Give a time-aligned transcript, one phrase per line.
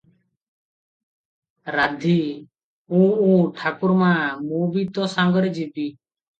[1.75, 2.15] ରାଧୀ-
[3.01, 4.11] ଉଁ ଉଁ ଠାକୁରମା,
[4.49, 5.91] ମୁଁ ବି ତୋ ସାଙ୍ଗରେ ଯିବି।